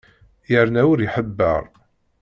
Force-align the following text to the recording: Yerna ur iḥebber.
Yerna 0.51 0.81
ur 0.91 0.99
iḥebber. 1.07 1.63